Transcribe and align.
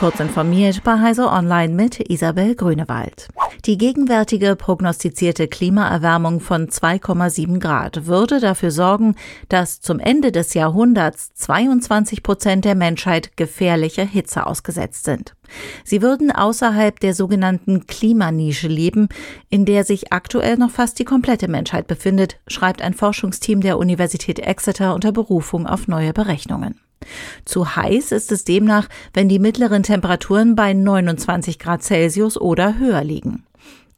Kurz 0.00 0.18
informiert 0.18 0.82
bei 0.82 0.98
Heise 0.98 1.28
Online 1.28 1.74
mit 1.74 2.00
Isabel 2.08 2.54
Grünewald. 2.54 3.28
Die 3.66 3.76
gegenwärtige 3.76 4.56
prognostizierte 4.56 5.46
Klimaerwärmung 5.46 6.40
von 6.40 6.68
2,7 6.68 7.58
Grad 7.58 8.06
würde 8.06 8.40
dafür 8.40 8.70
sorgen, 8.70 9.14
dass 9.50 9.82
zum 9.82 9.98
Ende 9.98 10.32
des 10.32 10.54
Jahrhunderts 10.54 11.34
22 11.34 12.22
Prozent 12.22 12.64
der 12.64 12.76
Menschheit 12.76 13.36
gefährlicher 13.36 14.06
Hitze 14.06 14.46
ausgesetzt 14.46 15.04
sind. 15.04 15.34
Sie 15.84 16.02
würden 16.02 16.30
außerhalb 16.30 16.98
der 17.00 17.14
sogenannten 17.14 17.86
Klimanische 17.86 18.68
leben, 18.68 19.08
in 19.48 19.64
der 19.64 19.84
sich 19.84 20.12
aktuell 20.12 20.56
noch 20.56 20.70
fast 20.70 20.98
die 20.98 21.04
komplette 21.04 21.48
Menschheit 21.48 21.86
befindet, 21.86 22.38
schreibt 22.46 22.82
ein 22.82 22.94
Forschungsteam 22.94 23.60
der 23.60 23.78
Universität 23.78 24.38
Exeter 24.38 24.94
unter 24.94 25.12
Berufung 25.12 25.66
auf 25.66 25.88
neue 25.88 26.12
Berechnungen. 26.12 26.80
Zu 27.44 27.76
heiß 27.76 28.12
ist 28.12 28.30
es 28.30 28.44
demnach, 28.44 28.88
wenn 29.14 29.28
die 29.28 29.38
mittleren 29.38 29.82
Temperaturen 29.82 30.54
bei 30.54 30.74
29 30.74 31.58
Grad 31.58 31.82
Celsius 31.82 32.38
oder 32.38 32.78
höher 32.78 33.02
liegen. 33.02 33.44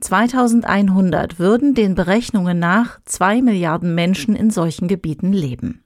2100 0.00 1.38
würden 1.38 1.74
den 1.74 1.94
Berechnungen 1.94 2.58
nach 2.58 2.98
zwei 3.04 3.40
Milliarden 3.40 3.94
Menschen 3.94 4.34
in 4.34 4.50
solchen 4.50 4.88
Gebieten 4.88 5.32
leben. 5.32 5.81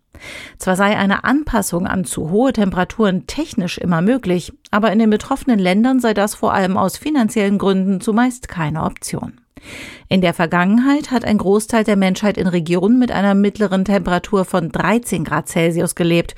Zwar 0.59 0.77
sei 0.77 0.97
eine 0.97 1.25
Anpassung 1.25 1.87
an 1.87 2.05
zu 2.05 2.31
hohe 2.31 2.53
Temperaturen 2.53 3.27
technisch 3.27 3.79
immer 3.79 4.03
möglich, 4.03 4.53
aber 4.71 4.93
in 4.93 4.99
den 4.99 5.11
betroffenen 5.11 5.59
Ländern 5.59 6.01
sei 6.01 6.15
das 6.15 6.35
vor 6.35 6.53
allem 6.53 6.77
aus 6.77 6.97
finanziellen 6.97 7.59
Gründen 7.59 8.01
zumeist 8.01 8.49
keine 8.49 8.85
Option. 8.85 9.41
In 10.09 10.21
der 10.21 10.35
Vergangenheit 10.35 11.11
hat 11.11 11.25
ein 11.25 11.39
Großteil 11.39 11.83
der 11.83 11.97
Menschheit 11.97 12.37
in 12.37 12.47
Regionen 12.47 12.99
mit 12.99 13.11
einer 13.11 13.35
mittleren 13.35 13.85
Temperatur 13.85 14.45
von 14.45 14.71
13 14.71 15.25
Grad 15.25 15.49
Celsius 15.49 15.95
gelebt, 15.95 16.37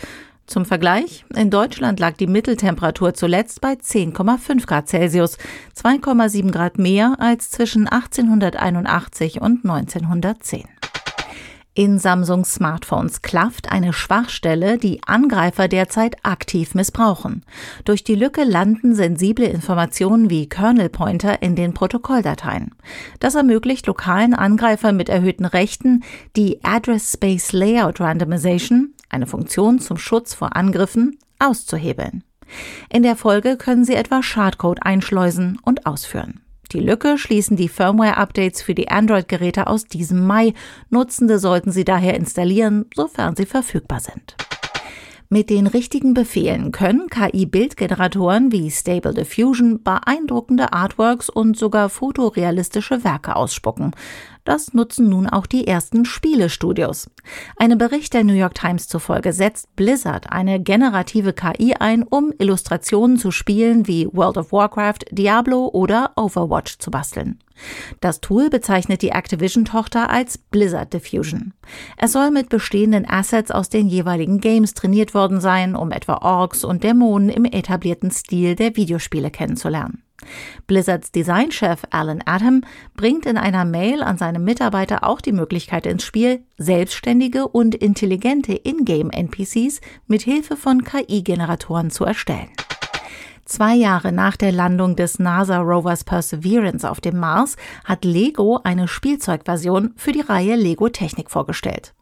zum 0.48 0.65
Vergleich, 0.65 1.26
in 1.37 1.51
Deutschland 1.51 2.01
lag 2.01 2.16
die 2.16 2.26
Mitteltemperatur 2.26 3.12
zuletzt 3.12 3.60
bei 3.60 3.74
10,5 3.74 4.66
Grad 4.66 4.88
Celsius, 4.88 5.37
2,7 5.76 6.51
Grad 6.51 6.79
mehr 6.79 7.16
als 7.18 7.51
zwischen 7.51 7.87
1881 7.87 9.42
und 9.42 9.66
1910. 9.66 10.65
In 11.79 12.01
Samsungs 12.01 12.54
Smartphones 12.54 13.23
klafft 13.23 13.71
eine 13.71 13.93
Schwachstelle, 13.93 14.79
die 14.79 15.01
Angreifer 15.07 15.68
derzeit 15.68 16.16
aktiv 16.24 16.74
missbrauchen. 16.74 17.45
Durch 17.85 18.02
die 18.02 18.16
Lücke 18.16 18.43
landen 18.43 18.96
sensible 18.96 19.46
Informationen 19.46 20.29
wie 20.29 20.48
Kernel 20.48 20.88
Pointer 20.88 21.40
in 21.40 21.54
den 21.54 21.74
Protokolldateien. 21.74 22.74
Das 23.20 23.37
ermöglicht 23.37 23.87
lokalen 23.87 24.35
Angreifern 24.35 24.96
mit 24.96 25.09
erhöhten 25.09 25.45
Rechten 25.45 26.02
die 26.35 26.59
Address 26.65 27.12
Space 27.12 27.52
Layout 27.52 28.01
Randomization, 28.01 28.92
eine 29.09 29.29
Funktion 29.29 29.79
zum 29.79 29.98
Schutz 29.98 30.35
vor 30.35 30.57
Angriffen, 30.57 31.16
auszuhebeln. 31.38 32.24
In 32.92 33.04
der 33.04 33.15
Folge 33.15 33.57
können 33.57 33.85
Sie 33.85 33.95
etwa 33.95 34.24
Schadcode 34.24 34.82
einschleusen 34.82 35.60
und 35.63 35.87
ausführen. 35.87 36.40
Die 36.73 36.80
Lücke 36.80 37.16
schließen 37.16 37.57
die 37.57 37.69
Firmware-Updates 37.69 38.61
für 38.61 38.74
die 38.74 38.91
Android-Geräte 38.91 39.69
aus 39.69 39.87
diesem 39.87 40.27
Mai. 40.27 40.52
Nutzende 40.91 41.38
sollten 41.38 41.73
sie 41.73 41.85
daher 41.85 42.15
installieren, 42.15 42.85
sofern 42.95 43.37
sie 43.37 43.47
verfügbar 43.47 44.01
sind. 44.01 44.37
Mit 45.30 45.49
den 45.51 45.66
richtigen 45.66 46.15
Befehlen 46.15 46.73
können 46.73 47.09
KI-Bildgeneratoren 47.09 48.52
wie 48.52 48.71
Stable 48.71 49.13
Diffusion 49.13 49.83
beeindruckende 49.83 50.73
Artworks 50.73 51.29
und 51.30 51.57
sogar 51.57 51.88
fotorealistische 51.91 53.05
Werke 53.05 53.37
ausspucken. 53.37 53.93
Das 54.49 54.73
nutzen 54.73 55.10
nun 55.10 55.27
auch 55.27 55.45
die 55.45 55.66
ersten 55.66 56.07
Spielestudios. 56.07 57.10
Einem 57.59 57.77
Bericht 57.77 58.15
der 58.15 58.24
New 58.24 58.32
York 58.32 58.54
Times 58.54 58.88
zufolge 58.88 59.35
setzt 59.35 59.77
Blizzard 59.77 60.32
eine 60.32 60.59
generative 60.59 61.35
KI 61.35 61.74
ein, 61.74 62.02
um 62.02 62.32
Illustrationen 62.38 63.19
zu 63.19 63.30
Spielen 63.30 63.87
wie 63.87 64.09
World 64.10 64.38
of 64.38 64.50
Warcraft, 64.50 65.00
Diablo 65.10 65.69
oder 65.75 66.12
Overwatch 66.16 66.78
zu 66.78 66.91
basteln. 66.91 67.41
Das 68.00 68.22
Tool 68.22 68.49
bezeichnet 68.49 69.03
die 69.03 69.10
Activision-Tochter 69.10 70.09
als 70.09 70.38
Blizzard 70.38 70.94
Diffusion. 70.94 71.53
Es 71.98 72.12
soll 72.12 72.30
mit 72.30 72.48
bestehenden 72.48 73.06
Assets 73.06 73.50
aus 73.50 73.69
den 73.69 73.86
jeweiligen 73.86 74.41
Games 74.41 74.72
trainiert 74.72 75.12
worden 75.12 75.42
sein, 75.42 75.76
um 75.76 75.92
etwa 75.92 76.22
Orks 76.22 76.65
und 76.65 76.84
Dämonen 76.84 77.28
im 77.28 77.44
etablierten 77.44 78.10
Stil 78.10 78.54
der 78.54 78.76
Videospiele 78.76 79.30
kennenzulernen. 79.30 80.04
Blizzards 80.66 81.12
Designchef 81.12 81.83
Alan 81.91 82.22
Adam 82.27 82.62
bringt 82.94 83.27
in 83.27 83.37
einer 83.37 83.65
Mail 83.65 84.03
an 84.03 84.19
seine 84.19 84.39
Mitarbeiter 84.39 85.05
auch 85.05 85.21
die 85.21 85.33
Möglichkeit 85.33 85.87
ins 85.87 86.05
Spiel, 86.05 86.43
selbstständige 86.56 87.49
und 87.49 87.75
intelligente 87.75 88.53
Ingame-NPCs 88.53 89.81
mit 90.06 90.22
Hilfe 90.22 90.56
von 90.56 90.84
KI-Generatoren 90.84 91.91
zu 91.91 92.05
erstellen. 92.05 92.49
Zwei 93.49 93.75
Jahre 93.75 94.12
nach 94.12 94.37
der 94.37 94.53
Landung 94.53 94.94
des 94.94 95.19
NASA-Rovers 95.19 96.05
Perseverance 96.05 96.84
auf 96.84 97.00
dem 97.00 97.19
Mars 97.19 97.56
hat 97.83 98.05
Lego 98.05 98.60
eine 98.62 98.89
Spielzeugversion 98.89 99.95
für 99.97 100.12
die 100.12 100.21
Reihe 100.21 100.55
Lego 100.55 100.91
Technik 100.91 101.31
vorgestellt. 101.31 101.95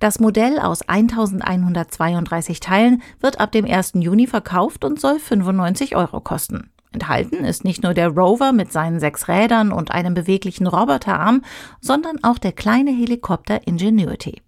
Das 0.00 0.20
Modell 0.20 0.58
aus 0.58 0.80
1132 0.80 2.60
Teilen 2.60 3.02
wird 3.20 3.40
ab 3.40 3.52
dem 3.52 3.66
1. 3.66 3.92
Juni 3.96 4.26
verkauft 4.26 4.86
und 4.86 4.98
soll 4.98 5.18
95 5.18 5.96
Euro 5.96 6.22
kosten. 6.22 6.70
Enthalten 6.96 7.44
ist 7.44 7.62
nicht 7.62 7.82
nur 7.82 7.92
der 7.92 8.08
Rover 8.08 8.52
mit 8.52 8.72
seinen 8.72 9.00
sechs 9.00 9.28
Rädern 9.28 9.70
und 9.70 9.90
einem 9.90 10.14
beweglichen 10.14 10.66
Roboterarm, 10.66 11.42
sondern 11.82 12.24
auch 12.24 12.38
der 12.38 12.52
kleine 12.52 12.90
Helikopter 12.90 13.66
Ingenuity. 13.66 14.40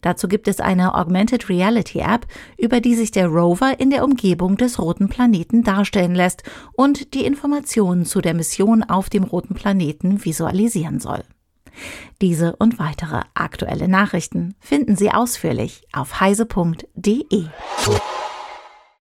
Dazu 0.00 0.28
gibt 0.28 0.46
es 0.46 0.60
eine 0.60 0.94
Augmented 0.94 1.48
Reality 1.48 1.98
App, 1.98 2.26
über 2.56 2.80
die 2.80 2.94
sich 2.94 3.10
der 3.10 3.26
Rover 3.26 3.80
in 3.80 3.90
der 3.90 4.04
Umgebung 4.04 4.56
des 4.56 4.78
roten 4.78 5.08
Planeten 5.08 5.64
darstellen 5.64 6.14
lässt 6.14 6.44
und 6.72 7.14
die 7.14 7.24
Informationen 7.24 8.06
zu 8.06 8.20
der 8.20 8.34
Mission 8.34 8.84
auf 8.84 9.10
dem 9.10 9.24
roten 9.24 9.54
Planeten 9.54 10.24
visualisieren 10.24 11.00
soll. 11.00 11.24
Diese 12.22 12.54
und 12.56 12.78
weitere 12.78 13.22
aktuelle 13.34 13.88
Nachrichten 13.88 14.54
finden 14.60 14.94
Sie 14.94 15.10
ausführlich 15.10 15.82
auf 15.92 16.20
heise.de. 16.20 17.46